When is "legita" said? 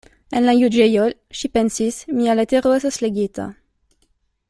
3.07-3.47